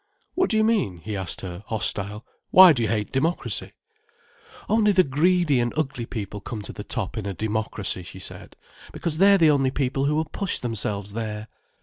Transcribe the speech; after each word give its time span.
"What 0.33 0.49
do 0.49 0.57
you 0.57 0.63
mean?" 0.63 0.97
he 1.01 1.15
asked 1.15 1.41
her, 1.41 1.63
hostile. 1.67 2.25
"Why 2.49 2.73
do 2.73 2.81
you 2.81 2.89
hate 2.89 3.11
democracy?" 3.11 3.73
"Only 4.67 4.91
the 4.91 5.03
greedy 5.03 5.59
and 5.59 5.71
ugly 5.77 6.07
people 6.07 6.41
come 6.41 6.63
to 6.63 6.73
the 6.73 6.83
top 6.83 7.19
in 7.19 7.27
a 7.27 7.35
democracy," 7.35 8.01
she 8.01 8.17
said, 8.17 8.55
"because 8.91 9.19
they're 9.19 9.37
the 9.37 9.51
only 9.51 9.69
people 9.69 10.05
who 10.05 10.15
will 10.15 10.25
push 10.25 10.57
themselves 10.57 11.13
there. 11.13 11.49